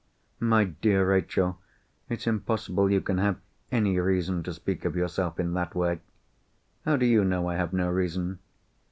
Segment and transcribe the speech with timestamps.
[0.39, 1.59] "My dear Rachel!
[2.09, 3.37] it's impossible you can have
[3.71, 5.99] any reason to speak of yourself in that way!"
[6.85, 8.39] "How do you know I have no reason?"